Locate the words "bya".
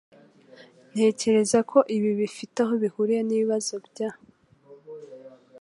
3.87-4.09